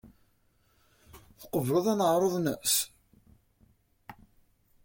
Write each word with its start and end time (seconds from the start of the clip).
Tqebleḍ 1.39 1.85
aneɛruḍ-nnes? 1.93 2.75